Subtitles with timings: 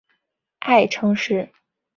[0.61, 1.51] 爱称是。